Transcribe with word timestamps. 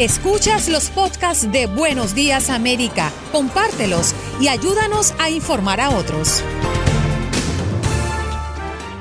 Escuchas 0.00 0.68
los 0.68 0.90
podcasts 0.90 1.52
de 1.52 1.68
Buenos 1.68 2.16
Días 2.16 2.50
América, 2.50 3.12
compártelos 3.30 4.12
y 4.40 4.48
ayúdanos 4.48 5.14
a 5.20 5.30
informar 5.30 5.80
a 5.80 5.90
otros. 5.90 6.42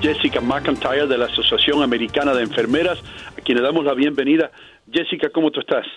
Jessica 0.03 0.39
McIntyre 0.39 1.07
de 1.07 1.17
la 1.17 1.25
Asociación 1.25 1.81
Americana 1.81 2.35
de 2.35 2.43
Enfermeras, 2.43 2.99
a 3.35 3.41
quien 3.41 3.57
le 3.57 3.63
damos 3.63 3.83
la 3.83 3.95
bienvenida. 3.95 4.51
Jessica, 4.91 5.31
¿cómo 5.31 5.49
tú 5.49 5.61
estás? 5.61 5.87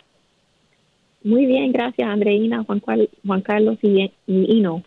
Muy 1.22 1.44
bien, 1.44 1.72
gracias 1.72 2.08
Andreina, 2.08 2.64
Juan, 2.64 2.80
Juan 3.26 3.40
Carlos 3.42 3.76
y, 3.82 4.10
y 4.26 4.56
Ino. 4.56 4.82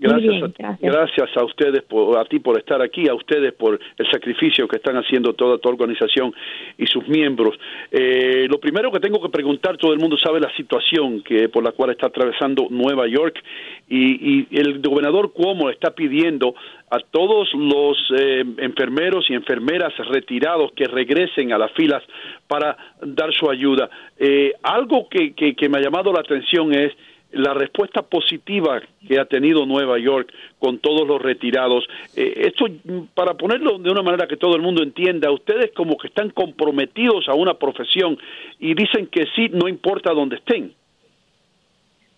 Gracias, 0.00 0.42
a, 0.60 0.78
gracias. 0.80 1.36
a 1.36 1.44
ustedes, 1.44 1.82
por, 1.82 2.16
a 2.18 2.24
ti 2.24 2.38
por 2.38 2.56
estar 2.56 2.80
aquí, 2.80 3.08
a 3.08 3.14
ustedes 3.14 3.52
por 3.52 3.80
el 3.96 4.10
sacrificio 4.12 4.68
que 4.68 4.76
están 4.76 4.96
haciendo 4.96 5.32
toda 5.32 5.58
tu 5.58 5.68
organización 5.68 6.32
y 6.78 6.86
sus 6.86 7.06
miembros. 7.08 7.58
Eh, 7.90 8.46
lo 8.48 8.60
primero 8.60 8.92
que 8.92 9.00
tengo 9.00 9.20
que 9.20 9.28
preguntar, 9.28 9.76
todo 9.76 9.92
el 9.92 9.98
mundo 9.98 10.16
sabe 10.16 10.38
la 10.38 10.54
situación 10.56 11.22
que 11.22 11.48
por 11.48 11.64
la 11.64 11.72
cual 11.72 11.90
está 11.90 12.06
atravesando 12.06 12.68
Nueva 12.70 13.08
York 13.08 13.42
y, 13.88 14.46
el 14.56 14.80
gobernador 14.80 15.32
Cuomo 15.32 15.68
está 15.68 15.90
pidiendo 15.90 16.54
a 16.90 17.00
todos 17.00 17.52
los 17.54 17.98
eh, 18.16 18.44
enfermeros 18.58 19.28
y 19.28 19.34
enfermeras 19.34 19.92
retirados 20.08 20.72
que 20.72 20.84
regresen 20.84 21.52
a 21.52 21.58
las 21.58 21.72
filas 21.72 22.04
para 22.46 22.76
dar 23.02 23.32
su 23.32 23.50
ayuda. 23.50 23.90
Eh, 24.16 24.52
algo 24.62 25.08
que, 25.08 25.34
que 25.34 25.68
me 25.68 25.78
ha 25.78 25.82
llamado 25.82 26.12
la 26.12 26.20
atención 26.20 26.72
es 26.72 26.92
la 27.32 27.52
respuesta 27.52 28.02
positiva 28.02 28.80
que 29.06 29.18
ha 29.18 29.26
tenido 29.26 29.66
Nueva 29.66 29.98
York 29.98 30.32
con 30.58 30.78
todos 30.78 31.06
los 31.06 31.20
retirados. 31.20 31.86
Eh, 32.16 32.46
esto, 32.46 32.66
para 33.14 33.34
ponerlo 33.34 33.78
de 33.78 33.90
una 33.90 34.02
manera 34.02 34.26
que 34.26 34.36
todo 34.36 34.56
el 34.56 34.62
mundo 34.62 34.82
entienda, 34.82 35.30
ustedes 35.30 35.72
como 35.72 35.96
que 35.98 36.08
están 36.08 36.30
comprometidos 36.30 37.28
a 37.28 37.34
una 37.34 37.54
profesión 37.54 38.18
y 38.58 38.74
dicen 38.74 39.06
que 39.08 39.26
sí, 39.36 39.48
no 39.52 39.68
importa 39.68 40.12
dónde 40.12 40.36
estén. 40.36 40.72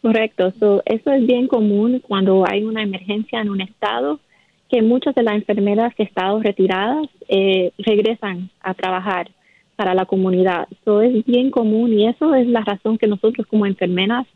Correcto, 0.03 0.47
eso 0.87 1.13
es 1.13 1.27
bien 1.27 1.47
común 1.47 2.01
cuando 2.01 2.45
hay 2.49 2.65
una 2.65 2.83
emergencia 2.83 3.41
en 3.41 3.51
un 3.51 3.61
estado, 3.61 4.19
que 4.71 4.81
muchas 4.81 5.15
de 5.15 5.25
las 5.25 5.35
enfermeras 5.35 5.95
que 5.95 6.05
estado 6.05 6.41
retiradas 6.41 7.07
eh, 7.29 7.73
regresan 7.79 8.49
a 8.63 8.73
trabajar 8.73 9.29
para 9.77 9.95
la 9.95 10.07
comunidad. 10.07 10.69
Eso 10.71 11.03
es 11.03 11.25
bien 11.27 11.51
común 11.51 11.93
y 11.93 12.07
eso 12.07 12.35
es 12.35 12.47
la 12.47 12.61
razón 12.61 12.97
que 12.97 13.09
nosotros 13.09 13.47
como 13.47 13.67
enfermeras 13.67 14.27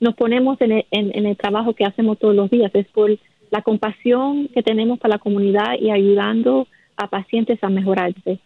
nos 0.00 0.14
ponemos 0.14 0.60
en 0.60 0.72
el, 0.72 0.86
en, 0.90 1.26
el 1.26 1.36
trabajo 1.36 1.74
que 1.74 1.84
hacemos 1.84 2.18
todos 2.18 2.34
los 2.34 2.50
días, 2.50 2.70
es 2.74 2.86
por 2.88 3.10
la 3.50 3.62
compasión 3.62 4.48
que 4.48 4.62
tenemos 4.62 4.98
para 4.98 5.16
la 5.16 5.18
comunidad 5.18 5.74
y 5.78 5.90
ayudando 5.90 6.66
a 6.96 7.08
pacientes 7.08 7.62
a 7.62 7.68
mejorarse. 7.68 8.40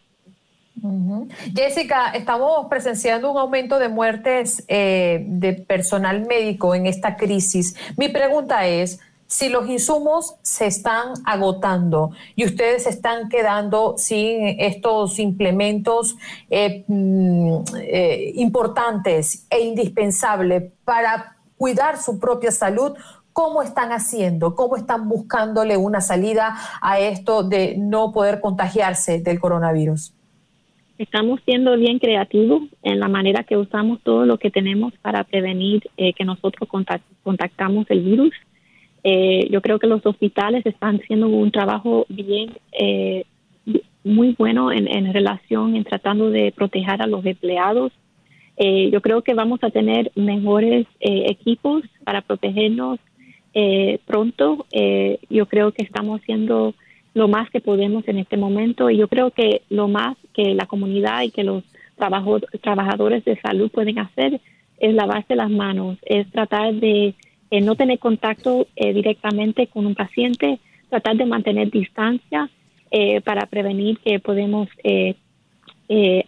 Jessica, 1.54 2.10
estamos 2.10 2.66
presenciando 2.68 3.30
un 3.30 3.38
aumento 3.38 3.78
de 3.78 3.88
muertes 3.88 4.64
eh, 4.66 5.24
de 5.28 5.52
personal 5.52 6.26
médico 6.26 6.74
en 6.74 6.86
esta 6.86 7.16
crisis. 7.16 7.76
Mi 7.96 8.08
pregunta 8.08 8.66
es, 8.66 8.98
si 9.26 9.48
los 9.48 9.68
insumos 9.68 10.36
se 10.42 10.66
están 10.66 11.14
agotando 11.24 12.10
y 12.36 12.44
ustedes 12.44 12.84
se 12.84 12.90
están 12.90 13.28
quedando 13.28 13.94
sin 13.96 14.60
estos 14.60 15.18
implementos 15.18 16.16
eh, 16.50 16.84
mm, 16.86 17.58
eh, 17.80 18.32
importantes 18.36 19.46
e 19.50 19.60
indispensables 19.60 20.72
para 20.84 21.36
cuidar 21.56 21.98
su 21.98 22.18
propia 22.18 22.50
salud, 22.50 22.92
¿cómo 23.32 23.62
están 23.62 23.90
haciendo? 23.90 24.54
¿Cómo 24.54 24.76
están 24.76 25.08
buscándole 25.08 25.76
una 25.76 26.00
salida 26.00 26.54
a 26.80 26.98
esto 26.98 27.42
de 27.42 27.76
no 27.76 28.12
poder 28.12 28.40
contagiarse 28.40 29.20
del 29.20 29.40
coronavirus? 29.40 30.14
Estamos 30.96 31.40
siendo 31.44 31.76
bien 31.76 31.98
creativos 31.98 32.62
en 32.84 33.00
la 33.00 33.08
manera 33.08 33.42
que 33.42 33.56
usamos 33.56 34.00
todo 34.02 34.24
lo 34.26 34.38
que 34.38 34.50
tenemos 34.50 34.92
para 35.02 35.24
prevenir 35.24 35.82
eh, 35.96 36.12
que 36.12 36.24
nosotros 36.24 36.68
contactamos 37.24 37.86
el 37.90 38.00
virus. 38.00 38.32
Eh, 39.02 39.48
yo 39.50 39.60
creo 39.60 39.80
que 39.80 39.88
los 39.88 40.06
hospitales 40.06 40.64
están 40.64 41.00
haciendo 41.00 41.26
un 41.26 41.50
trabajo 41.50 42.06
bien, 42.08 42.56
eh, 42.78 43.24
muy 44.04 44.36
bueno 44.38 44.70
en, 44.70 44.86
en 44.86 45.12
relación, 45.12 45.74
en 45.74 45.82
tratando 45.82 46.30
de 46.30 46.52
proteger 46.52 47.02
a 47.02 47.08
los 47.08 47.26
empleados 47.26 47.92
eh, 48.56 48.90
yo 48.90 49.00
creo 49.00 49.22
que 49.22 49.34
vamos 49.34 49.60
a 49.62 49.70
tener 49.70 50.12
mejores 50.14 50.86
eh, 51.00 51.26
equipos 51.28 51.82
para 52.04 52.22
protegernos 52.22 53.00
eh, 53.52 53.98
pronto. 54.06 54.66
yo 55.30 55.46
creo 55.46 55.72
que 55.72 55.82
estamos 55.82 56.20
haciendo 56.20 56.74
lo 57.14 57.28
más 57.28 57.48
que 57.50 57.60
podemos 57.60 58.06
en 58.08 58.18
este 58.18 58.36
momento 58.36 58.90
y 58.90 58.96
yo 58.96 59.06
creo 59.06 59.30
que 59.30 59.62
lo 59.70 59.86
más 59.86 60.16
que 60.32 60.54
la 60.54 60.66
comunidad 60.66 61.22
y 61.22 61.30
que 61.30 61.44
los 61.44 61.62
trabajadores 62.60 63.24
de 63.24 63.40
salud 63.40 63.70
pueden 63.70 64.00
hacer 64.00 64.40
es 64.78 64.94
lavarse 64.94 65.36
las 65.36 65.50
manos, 65.50 65.98
es 66.02 66.28
tratar 66.32 66.74
de 66.74 67.14
no 67.62 67.76
tener 67.76 68.00
contacto 68.00 68.66
directamente 68.74 69.68
con 69.68 69.86
un 69.86 69.94
paciente, 69.94 70.58
tratar 70.90 71.16
de 71.16 71.26
mantener 71.26 71.70
distancia 71.70 72.50
para 73.22 73.46
prevenir 73.46 73.98
que 73.98 74.18
podemos 74.18 74.68
eh, 75.88 76.24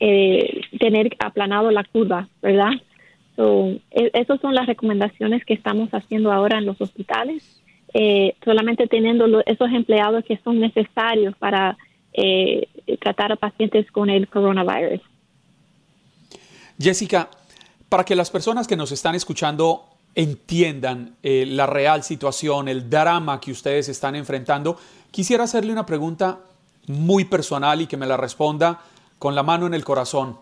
eh, 0.00 0.60
tener 0.78 1.16
aplanado 1.18 1.72
la 1.72 1.82
curva, 1.82 2.28
¿verdad? 2.40 2.70
So, 3.34 3.70
e, 3.90 4.10
esas 4.14 4.40
son 4.40 4.54
las 4.54 4.66
recomendaciones 4.66 5.44
que 5.44 5.54
estamos 5.54 5.90
haciendo 5.90 6.30
ahora 6.30 6.58
en 6.58 6.66
los 6.66 6.80
hospitales, 6.80 7.60
eh, 7.94 8.36
solamente 8.44 8.86
teniendo 8.86 9.42
esos 9.44 9.70
empleados 9.72 10.24
que 10.24 10.38
son 10.44 10.60
necesarios 10.60 11.34
para 11.36 11.76
eh, 12.12 12.68
tratar 13.00 13.32
a 13.32 13.36
pacientes 13.36 13.90
con 13.90 14.08
el 14.08 14.28
coronavirus. 14.28 15.00
Jessica, 16.78 17.28
para 17.88 18.04
que 18.04 18.14
las 18.14 18.30
personas 18.30 18.68
que 18.68 18.76
nos 18.76 18.92
están 18.92 19.16
escuchando 19.16 19.84
entiendan 20.14 21.16
la 21.22 21.66
real 21.66 22.04
situación, 22.04 22.68
el 22.68 22.88
drama 22.88 23.40
que 23.40 23.50
ustedes 23.50 23.88
están 23.88 24.14
enfrentando, 24.14 24.78
quisiera 25.10 25.44
hacerle 25.44 25.72
una 25.72 25.86
pregunta 25.86 26.38
muy 26.86 27.24
personal 27.24 27.80
y 27.80 27.86
que 27.86 27.96
me 27.96 28.06
la 28.06 28.16
responda 28.16 28.80
con 29.18 29.34
la 29.34 29.42
mano 29.42 29.66
en 29.66 29.74
el 29.74 29.84
corazón, 29.84 30.36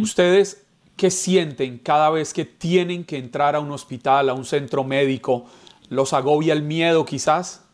¿ustedes 0.00 0.66
qué 0.96 1.10
sienten 1.10 1.78
cada 1.78 2.10
vez 2.10 2.32
que 2.32 2.44
tienen 2.44 3.04
que 3.04 3.18
entrar 3.18 3.56
a 3.56 3.60
un 3.60 3.72
hospital, 3.72 4.28
a 4.28 4.34
un 4.34 4.44
centro 4.44 4.84
médico? 4.84 5.46
¿Los 5.88 6.12
agobia 6.12 6.52
el 6.52 6.62
miedo 6.62 7.04
quizás? 7.04 7.68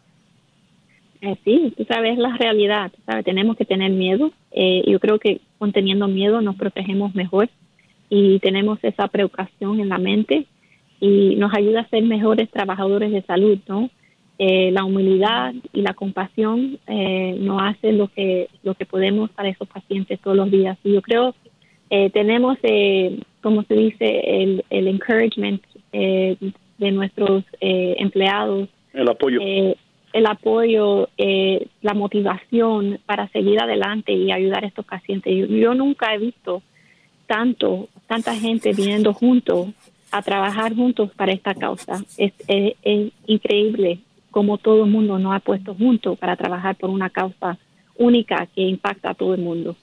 Eh, 1.20 1.36
sí, 1.44 1.74
tú 1.76 1.84
sabes 1.84 2.16
la 2.16 2.36
realidad, 2.36 2.92
¿sabes? 3.04 3.24
tenemos 3.24 3.56
que 3.56 3.64
tener 3.64 3.90
miedo. 3.90 4.30
Eh, 4.52 4.84
yo 4.86 5.00
creo 5.00 5.18
que 5.18 5.40
conteniendo 5.58 6.08
miedo 6.08 6.40
nos 6.40 6.56
protegemos 6.56 7.14
mejor 7.14 7.48
y 8.08 8.38
tenemos 8.38 8.78
esa 8.82 9.08
preocupación 9.08 9.80
en 9.80 9.88
la 9.88 9.98
mente 9.98 10.46
y 11.00 11.36
nos 11.36 11.52
ayuda 11.54 11.80
a 11.80 11.88
ser 11.88 12.02
mejores 12.04 12.50
trabajadores 12.50 13.12
de 13.12 13.22
salud, 13.22 13.58
¿no? 13.68 13.90
Eh, 14.40 14.70
la 14.70 14.84
humildad 14.84 15.52
y 15.72 15.82
la 15.82 15.94
compasión 15.94 16.78
eh, 16.86 17.36
nos 17.40 17.60
hace 17.60 17.90
lo 17.90 18.06
que 18.06 18.48
lo 18.62 18.74
que 18.74 18.86
podemos 18.86 19.30
para 19.30 19.48
esos 19.48 19.66
pacientes 19.66 20.20
todos 20.20 20.36
los 20.36 20.48
días. 20.48 20.78
Y 20.84 20.92
yo 20.92 21.02
creo 21.02 21.34
eh, 21.90 22.10
tenemos 22.10 22.56
eh, 22.62 23.18
como 23.42 23.64
se 23.64 23.74
dice 23.74 24.20
el, 24.24 24.64
el 24.70 24.86
encouragement 24.86 25.60
de 25.90 26.90
nuestros 26.92 27.42
empleados. 27.60 28.68
El 28.92 29.08
apoyo. 29.08 29.40
El 29.40 30.26
apoyo 30.26 31.08
la 31.16 31.94
motivación 31.94 33.00
para 33.06 33.26
seguir 33.28 33.60
adelante 33.60 34.12
y 34.12 34.30
ayudar 34.30 34.64
a 34.64 34.68
estos 34.68 34.84
pacientes. 34.84 35.48
Yo, 35.48 35.74
nunca 35.74 36.14
he 36.14 36.18
visto 36.18 36.62
tanto 37.26 37.88
tanta 38.06 38.34
gente 38.34 38.72
viniendo 38.72 39.12
juntos 39.14 39.68
a 40.12 40.22
trabajar 40.22 40.74
juntos 40.76 41.10
para 41.16 41.32
esta 41.32 41.54
causa. 41.54 42.04
Es, 42.16 42.32
es 42.46 43.12
increíble 43.26 43.98
como 44.30 44.58
todo 44.58 44.84
el 44.84 44.90
mundo 44.90 45.18
nos 45.18 45.34
ha 45.34 45.40
puesto 45.40 45.74
juntos 45.74 46.18
para 46.18 46.36
trabajar 46.36 46.76
por 46.76 46.90
una 46.90 47.10
causa 47.10 47.58
única 47.96 48.46
que 48.54 48.62
impacta 48.62 49.10
a 49.10 49.14
todo 49.14 49.34
el 49.34 49.40
mundo. 49.40 49.76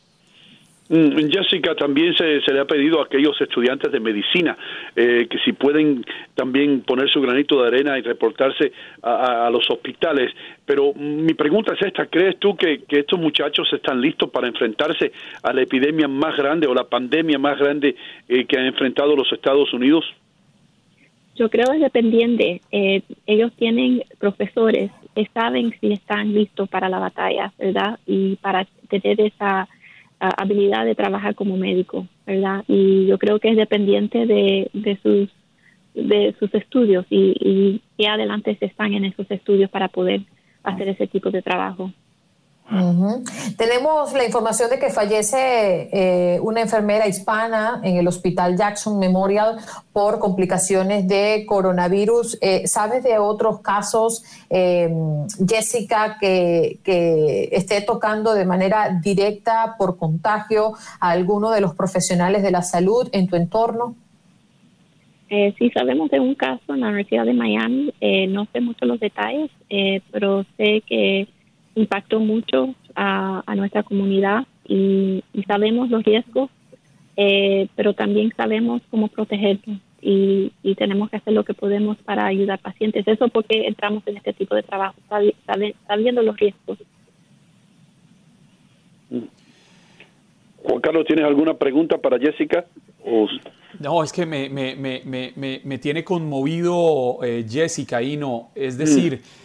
Mm, 0.88 1.32
Jessica, 1.32 1.74
también 1.74 2.16
se, 2.16 2.40
le 2.54 2.60
ha 2.60 2.66
pedido 2.66 3.02
a 3.02 3.06
aquellos 3.06 3.40
estudiantes 3.42 3.92
de 3.92 4.00
medicina 4.00 4.56
eh, 4.96 5.26
que 5.28 5.40
si 5.40 5.54
pueden 5.54 6.06
también 6.36 6.82
poner 6.82 7.10
su 7.10 7.20
granito 7.22 7.60
de 7.60 7.68
arena 7.68 7.98
y 7.98 8.04
reportarse 8.04 8.72
a, 9.02 9.50
los 9.52 9.68
hospitales. 9.70 10.32
Pero 10.64 10.94
mi 10.94 11.34
pregunta 11.34 11.74
es 11.74 11.88
esta, 11.88 12.06
¿crees 12.06 12.38
tú 12.38 12.56
que, 12.56 12.84
estos 12.88 13.20
muchachos 13.20 13.68
están 13.74 14.00
listos 14.00 14.30
para 14.30 14.48
enfrentarse 14.48 15.12
a 15.42 15.54
la 15.54 15.64
epidemia 15.64 16.08
más 16.08 16.38
grande 16.38 16.68
o 16.68 16.74
la 16.74 16.84
pandemia 16.84 17.40
más 17.40 17.58
grande 17.58 17.96
eh, 18.30 18.46
que 18.46 18.58
han 18.58 18.66
enfrentado 18.66 19.16
los 19.16 19.32
Estados 19.34 19.74
Unidos? 19.74 20.06
Yo 21.36 21.50
creo 21.50 21.72
es 21.74 21.82
dependiente. 21.82 22.62
Eh, 22.72 23.02
ellos 23.26 23.52
tienen 23.58 24.04
profesores 24.20 24.92
que 25.16 25.30
saben 25.34 25.74
si 25.80 25.94
están 25.94 26.34
listos 26.34 26.70
para 26.70 26.90
la 26.90 27.00
batalla, 27.00 27.54
¿verdad? 27.58 28.00
Y 28.06 28.36
para 28.38 28.66
tener 28.90 29.20
esa 29.22 29.68
habilidad 30.20 30.86
de 30.86 30.96
trabajar 30.96 31.36
como 31.36 31.58
médico, 31.58 32.08
¿verdad? 32.26 32.64
Y 32.68 33.06
yo 33.08 33.18
creo 33.18 33.40
que 33.40 33.50
es 33.50 33.58
dependiente 33.58 34.26
de, 34.26 34.70
de 34.74 34.98
sus 35.02 35.30
de 35.94 36.36
sus 36.40 36.54
estudios 36.54 37.06
y, 37.10 37.82
y, 37.98 38.06
adelante 38.06 38.56
se 38.60 38.66
están 38.66 38.94
en 38.94 39.06
esos 39.06 39.32
estudios 39.32 39.70
para 39.70 39.88
poder 39.88 40.22
hacer 40.62 40.90
ese 40.90 41.08
tipo 41.08 41.32
de 41.32 41.42
trabajo. 41.42 41.92
Tenemos 43.58 44.14
la 44.14 44.26
información 44.26 44.72
de 44.72 44.80
que 44.80 44.90
fallece 44.90 45.90
eh, 45.92 46.40
una 46.42 46.62
enfermera 46.62 47.08
hispana 47.08 47.80
en 47.84 47.98
el 47.98 48.08
Hospital 48.08 48.58
Jackson 48.58 48.98
Memorial 48.98 49.58
por 49.94 50.18
complicaciones 50.18 51.08
de 51.08 51.46
coronavirus. 51.48 52.40
Eh, 52.42 52.66
¿Sabes 52.66 53.04
de 53.04 53.20
otros 53.20 53.62
casos, 53.62 54.24
eh, 54.50 54.90
Jessica, 55.48 56.18
que, 56.20 56.80
que, 56.84 57.50
esté 57.52 57.82
tocando 57.82 58.34
de 58.34 58.46
manera 58.46 59.00
directa 59.00 59.76
por 59.78 59.98
contagio 59.98 60.74
a 61.00 61.12
alguno 61.12 61.52
de 61.52 61.62
los 61.62 61.76
profesionales 61.76 62.42
de 62.42 62.50
la 62.50 62.64
salud 62.64 63.08
en 63.12 63.28
tu 63.28 63.36
entorno? 63.36 63.96
sí, 65.58 65.70
sabemos 65.72 66.10
de 66.12 66.20
un 66.20 66.34
caso 66.34 66.74
en 66.74 66.80
la 66.80 66.88
Universidad 66.88 67.26
de 67.26 67.34
Miami. 67.34 67.94
no 68.30 68.48
sé 68.54 68.62
mucho 68.62 68.86
los 68.86 69.00
detalles, 69.02 69.52
pero 70.12 70.46
sé 70.56 70.82
que 70.88 71.28
impactó 71.76 72.20
mucho 72.20 72.74
a, 72.96 73.44
nuestra 73.56 73.84
comunidad 73.84 74.46
y, 74.68 75.24
sabemos 75.48 75.90
los 75.90 76.04
riesgos, 76.04 76.50
eh, 77.18 77.68
pero 77.76 77.94
también 77.94 78.34
sabemos 78.36 78.82
cómo 78.90 79.10
protegernos 79.10 79.80
y, 80.02 80.52
tenemos 80.76 81.10
que 81.10 81.18
hacer 81.18 81.34
lo 81.34 81.44
que 81.44 81.54
podemos 81.54 81.98
para 81.98 82.26
ayudar 82.26 82.60
pacientes. 82.60 83.08
Eso 83.08 83.28
porque 83.28 83.68
entramos 83.68 84.04
en 84.08 84.18
este 84.18 84.34
tipo 84.34 84.56
de 84.56 84.64
trabajo, 84.64 84.96
sabiendo 85.88 86.22
los 86.22 86.38
riesgos. 86.38 86.78
Juan 90.64 90.82
Carlos, 90.82 91.06
¿tienes 91.06 91.26
alguna 91.26 91.54
pregunta 91.54 91.98
para 91.98 92.20
Jessica? 92.20 92.66
No, 93.80 94.04
es 94.04 94.12
que 94.12 94.26
me, 94.26 94.50
me, 94.50 94.76
me, 94.76 95.62
me 95.64 95.78
tiene 95.78 96.04
conmovido 96.04 97.20
eh, 97.24 97.46
Jessica 97.48 98.02
y 98.02 98.18
no, 98.18 98.50
es 98.56 98.78
decir... 98.78 99.22
Mm. 99.22 99.45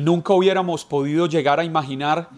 Nunca 0.00 0.32
hubiéramos 0.32 0.86
podido 0.86 1.26
llegar 1.26 1.60
a 1.60 1.64
imaginar 1.64 2.30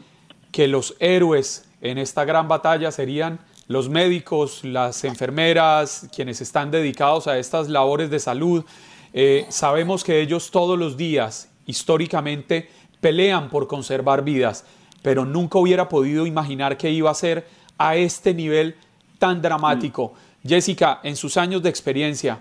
que 0.50 0.67
los 0.67 0.97
héroes 0.99 1.64
en 1.81 1.97
esta 1.97 2.25
gran 2.25 2.49
batalla 2.49 2.91
serían 2.91 3.38
los 3.69 3.88
médicos, 3.88 4.64
las 4.64 5.05
enfermeras, 5.05 6.09
quienes 6.12 6.41
están 6.41 6.73
dedicados 6.73 7.29
a 7.29 7.38
estas 7.38 7.69
labores 7.69 8.11
de 8.11 8.19
salud. 8.19 8.64
Eh, 9.12 9.47
sabemos 9.49 10.03
que 10.03 10.20
ellos 10.20 10.50
todos 10.50 10.76
los 10.76 10.97
días, 10.97 11.50
históricamente, 11.67 12.69
pelean 13.00 13.49
por 13.49 13.69
conservar 13.69 14.25
vidas, 14.25 14.65
pero 15.00 15.25
nunca 15.25 15.61
hubiera 15.61 15.88
podido 15.88 16.26
imaginar 16.26 16.76
que 16.76 16.91
iba 16.91 17.12
a 17.12 17.15
ser 17.15 17.47
a 17.79 17.94
este 17.94 18.35
nivel 18.35 18.75
tan 19.20 19.41
dramático. 19.41 20.15
Jessica, 20.44 20.99
en 21.05 21.15
sus 21.15 21.37
años 21.37 21.62
de 21.62 21.70
experiencia, 21.70 22.41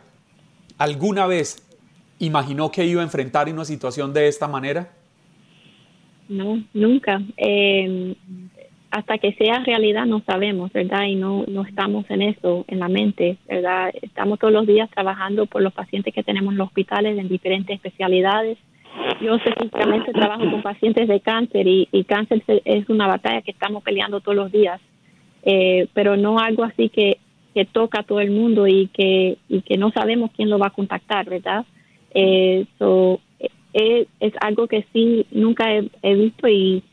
¿alguna 0.79 1.27
vez 1.27 1.61
imaginó 2.17 2.71
que 2.71 2.85
iba 2.85 3.01
a 3.01 3.03
enfrentar 3.03 3.47
una 3.49 3.65
situación 3.65 4.13
de 4.13 4.27
esta 4.27 4.47
manera? 4.47 4.91
No, 6.31 6.63
nunca. 6.73 7.21
Eh, 7.35 8.15
hasta 8.89 9.17
que 9.17 9.33
sea 9.33 9.63
realidad 9.65 10.05
no 10.05 10.21
sabemos, 10.25 10.71
¿verdad? 10.71 11.03
Y 11.03 11.15
no, 11.15 11.43
no 11.47 11.63
estamos 11.63 12.09
en 12.09 12.21
eso, 12.21 12.63
en 12.69 12.79
la 12.79 12.87
mente, 12.87 13.37
¿verdad? 13.49 13.91
Estamos 14.01 14.39
todos 14.39 14.53
los 14.53 14.65
días 14.65 14.89
trabajando 14.91 15.45
por 15.45 15.61
los 15.61 15.73
pacientes 15.73 16.13
que 16.13 16.23
tenemos 16.23 16.53
en 16.53 16.57
los 16.57 16.67
hospitales 16.67 17.17
en 17.17 17.27
diferentes 17.27 17.75
especialidades. 17.75 18.57
Yo 19.21 19.35
específicamente 19.35 20.13
trabajo 20.13 20.49
con 20.49 20.61
pacientes 20.61 21.09
de 21.09 21.19
cáncer 21.19 21.67
y, 21.67 21.87
cáncer 22.05 22.43
es 22.63 22.87
una 22.89 23.07
batalla 23.07 23.41
que 23.41 23.51
estamos 23.51 23.83
peleando 23.83 24.21
todos 24.21 24.37
los 24.37 24.51
días, 24.51 24.79
eh, 25.43 25.87
pero 25.93 26.15
no 26.15 26.39
algo 26.39 26.63
así 26.63 26.87
que, 26.87 27.17
que 27.53 27.65
toca 27.65 28.01
a 28.01 28.03
todo 28.03 28.21
el 28.21 28.31
mundo 28.31 28.67
y 28.67 28.87
que, 28.87 29.37
y 29.49 29.61
que 29.61 29.77
no 29.77 29.91
sabemos 29.91 30.31
quién 30.35 30.49
lo 30.49 30.59
va 30.59 30.67
a 30.67 30.71
contactar, 30.71 31.29
¿verdad? 31.29 31.65
Eh, 32.13 32.65
es, 33.73 34.07
algo 34.41 34.67
que 34.67 34.85
sí 34.93 35.25
nunca 35.31 35.65
he, 35.73 36.15
visto 36.15 36.47
y 36.47 36.83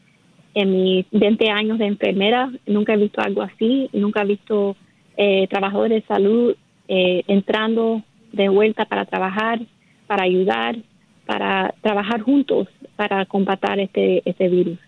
en 0.55 0.73
mis 0.73 1.07
20 1.11 1.51
años 1.51 1.79
de 1.79 1.87
enfermera 1.87 2.51
nunca 2.67 2.95
he 2.95 2.97
visto 2.97 3.21
algo 3.21 3.43
así, 3.43 3.89
nunca 3.93 4.23
he 4.23 4.27
visto 4.27 4.77
eh, 5.17 5.47
trabajadores 5.49 6.03
de 6.03 6.15
salud 6.15 6.57
eh, 6.89 7.23
entrando 7.27 8.03
de 8.33 8.49
vuelta 8.49 8.85
para 8.85 9.05
trabajar, 9.05 9.61
para 10.07 10.25
ayudar, 10.25 10.77
para 11.27 11.75
trabajar 11.83 12.21
juntos 12.21 12.69
para 12.99 13.27
combatir 13.27 13.79
este, 13.79 14.23
este 14.25 14.49
virus. 14.49 14.79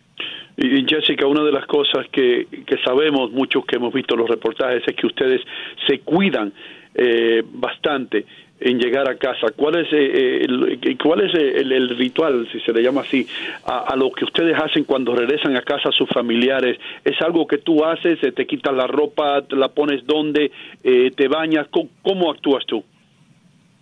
Y 0.56 0.84
Jessica, 0.84 1.26
una 1.26 1.44
de 1.44 1.52
las 1.52 1.64
cosas 1.66 2.06
que, 2.10 2.46
que 2.66 2.76
sabemos, 2.84 3.31
muchos 3.31 3.64
que 3.64 3.76
hemos 3.76 3.94
visto 3.94 4.16
los 4.16 4.28
reportajes, 4.28 4.82
es 4.84 4.96
que 4.96 5.06
ustedes 5.06 5.40
se 5.86 6.00
cuidan 6.00 6.52
eh, 6.94 7.43
bastante 7.46 8.26
en 8.60 8.78
llegar 8.78 9.08
a 9.08 9.16
casa. 9.16 9.48
¿Cuál 9.56 9.80
es, 9.80 9.92
eh, 9.92 10.44
el, 10.44 10.98
cuál 11.02 11.22
es 11.22 11.34
el, 11.34 11.96
ritual, 11.96 12.46
si 12.52 12.60
se 12.60 12.72
le 12.72 12.82
llama 12.82 13.00
así, 13.00 13.26
a, 13.64 13.96
lo 13.96 14.10
que 14.12 14.24
ustedes 14.24 14.56
hacen 14.56 14.84
cuando 14.84 15.14
regresan 15.14 15.56
a 15.56 15.62
casa 15.62 15.88
a 15.88 15.92
sus 15.92 16.08
familiares? 16.08 16.78
¿Es 17.04 17.20
algo 17.22 17.46
que 17.46 17.58
tú 17.58 17.84
haces? 17.84 18.18
¿Te 18.34 18.46
quitas 18.46 18.74
la 18.74 18.86
ropa? 18.86 19.42
¿La 19.50 19.68
pones 19.68 20.06
donde? 20.06 20.50
Eh, 20.84 21.10
¿Te 21.16 21.28
bañas? 21.28 21.68
¿Cómo, 21.70 22.30
actúas 22.30 22.64
tú? 22.66 22.84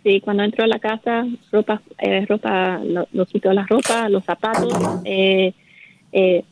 Sí, 0.05 0.21
cuando 0.21 0.45
entro 0.45 0.65
a 0.65 0.69
la 0.69 0.79
casa, 0.79 1.27
ropa, 1.51 1.83
eh, 1.99 2.25
ropa 2.27 2.81
lo, 2.85 3.27
quito 3.27 3.53
la 3.53 3.67
ropa, 3.67 4.09
los 4.09 4.25
zapatos, 4.25 4.73
eh, 5.05 5.53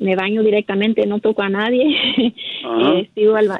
me 0.00 0.16
baño 0.16 0.42
directamente, 0.42 1.06
no 1.06 1.20
toco 1.20 1.42
a 1.42 1.48
nadie, 1.48 1.96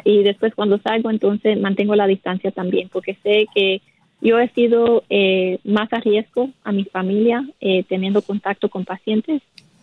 y 0.05 0.23
después 0.23 0.55
cuando 0.55 0.79
salgo 0.79 1.11
entonces 1.11 1.59
mantengo 1.59 1.95
la 1.95 2.07
distancia 2.07 2.51
también, 2.51 2.89
porque 2.93 3.17
sé 3.23 3.47
que 3.55 3.81
yo 4.21 4.39
he 4.39 4.49
sido 4.49 5.05
eh, 5.11 5.59
más 5.65 5.93
a 5.93 6.01
riesgo 6.01 6.51
a 6.65 6.73
mi 6.73 6.85
familia 6.85 7.47
eh, 7.61 7.85
teniendo 7.89 8.23
contacto 8.23 8.69
con 8.69 8.85
pacientes 8.85 9.43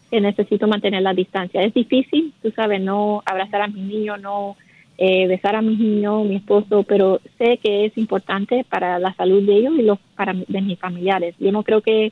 que 0.10 0.22
necesito 0.22 0.68
mantener 0.68 1.02
la 1.02 1.14
distancia. 1.14 1.62
Es 1.62 1.74
difícil, 1.74 2.34
tú 2.42 2.52
sabes, 2.52 2.82
no 2.82 3.22
abrazar 3.26 3.62
a 3.62 3.68
mi 3.68 3.82
niño, 3.82 4.18
no 4.18 4.56
eh, 4.98 5.28
besar 5.28 5.56
a 5.56 5.62
mi 5.62 5.76
niño, 5.76 6.24
mi 6.24 6.38
esposo, 6.38 6.84
pero 6.84 7.20
sé 7.38 7.58
que 7.58 7.86
es 7.86 7.98
importante 7.98 8.66
para 8.68 9.00
la 9.00 9.14
salud 9.16 9.44
de 9.44 9.56
ellos 9.56 9.74
y 9.78 9.84
los 9.84 10.00
para 10.16 10.34
de 10.34 10.62
mis 10.62 10.80
familiares. 10.80 11.36
Yo 11.40 11.52
no 11.52 11.64
creo 11.64 11.82
que 11.82 12.12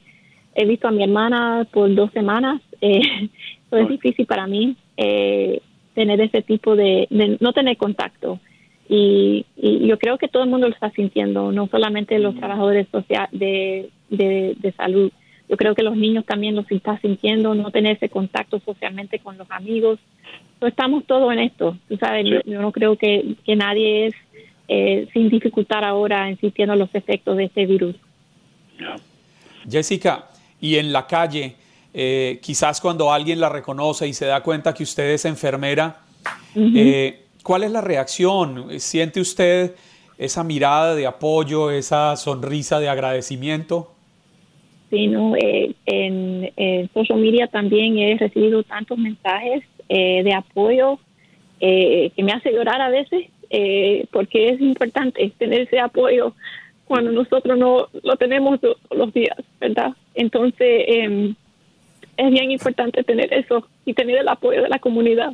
he 0.55 0.65
visto 0.65 0.87
a 0.87 0.91
mi 0.91 1.03
hermana 1.03 1.67
por 1.71 1.93
dos 1.93 2.11
semanas, 2.11 2.61
eh, 2.81 3.01
es 3.71 3.89
difícil 3.89 4.25
para 4.25 4.47
mí 4.47 4.75
tener 5.95 6.21
ese 6.21 6.41
tipo 6.41 6.75
de, 6.75 7.07
de 7.09 7.37
no 7.39 7.53
tener 7.53 7.77
contacto. 7.77 8.39
Y, 8.93 9.45
yo 9.87 9.97
creo 9.97 10.17
que 10.17 10.27
todo 10.27 10.43
el 10.43 10.49
mundo 10.49 10.67
lo 10.67 10.73
está 10.73 10.91
sintiendo, 10.91 11.53
no 11.53 11.67
solamente 11.67 12.19
los 12.19 12.35
trabajadores 12.35 12.87
social 12.91 13.29
de, 13.31 13.89
de, 14.09 14.73
salud. 14.75 15.13
Yo 15.47 15.55
creo 15.55 15.75
que 15.75 15.83
los 15.83 15.95
niños 15.95 16.25
también 16.25 16.55
lo 16.55 16.65
están 16.69 16.99
sintiendo, 17.01 17.55
no 17.55 17.71
tener 17.71 17.95
ese 17.95 18.09
contacto 18.09 18.59
socialmente 18.59 19.19
con 19.19 19.37
los 19.37 19.49
amigos. 19.49 19.97
estamos 20.59 21.05
todos 21.05 21.31
en 21.31 21.39
esto, 21.39 21.77
tú 21.87 21.95
sabes, 21.95 22.25
yo, 22.45 22.61
no 22.61 22.73
creo 22.73 22.97
que, 22.97 23.35
que 23.45 23.55
nadie 23.55 24.07
es 24.07 24.15
eh, 24.67 25.07
sin 25.13 25.29
dificultad 25.29 25.85
ahora 25.85 26.27
en 26.27 26.37
sintiendo 26.37 26.75
los 26.75 26.93
efectos 26.93 27.37
de 27.37 27.45
este 27.45 27.65
virus. 27.65 27.95
Jessica, 29.69 30.27
y 30.59 30.75
en 30.75 30.91
la 30.91 31.07
calle, 31.07 31.55
eh, 31.93 32.39
quizás 32.41 32.81
cuando 32.81 33.11
alguien 33.11 33.39
la 33.39 33.47
reconoce 33.47 34.05
y 34.05 34.13
se 34.13 34.25
da 34.25 34.43
cuenta 34.43 34.73
que 34.73 34.83
usted 34.83 35.11
es 35.11 35.23
enfermera, 35.23 36.01
¿Cuál 37.43 37.63
es 37.63 37.71
la 37.71 37.81
reacción? 37.81 38.79
¿Siente 38.79 39.19
usted 39.19 39.75
esa 40.17 40.43
mirada 40.43 40.93
de 40.93 41.07
apoyo, 41.07 41.71
esa 41.71 42.15
sonrisa 42.15 42.79
de 42.79 42.89
agradecimiento? 42.89 43.91
Sí, 44.91 45.07
no, 45.07 45.35
eh, 45.37 45.73
en, 45.85 46.51
social 46.93 47.19
media 47.19 47.47
también 47.47 47.97
he 47.97 48.17
recibido 48.17 48.61
tantos 48.63 48.97
mensajes 48.97 49.63
eh, 49.89 50.21
de 50.23 50.33
apoyo 50.33 50.99
eh, 51.59 52.11
que 52.15 52.23
me 52.23 52.33
hace 52.33 52.51
llorar 52.51 52.81
a 52.81 52.89
veces 52.89 53.27
porque 54.11 54.47
es 54.47 54.61
importante 54.61 55.29
tener 55.37 55.63
ese 55.63 55.77
apoyo 55.77 56.33
cuando 56.85 57.11
nosotros 57.11 57.57
no 57.57 57.89
lo 58.01 58.15
tenemos 58.15 58.61
todos 58.61 58.77
los 58.91 59.13
días, 59.13 59.35
¿verdad? 59.59 59.91
Entonces 60.13 60.85
em, 60.87 61.35
es 62.15 62.31
bien 62.31 62.51
importante 62.51 63.03
tener 63.03 63.33
eso 63.33 63.67
y 63.83 63.93
tener 63.93 64.19
el 64.19 64.27
apoyo 64.29 64.63
de 64.63 64.69
la 64.69 64.79
comunidad. 64.79 65.33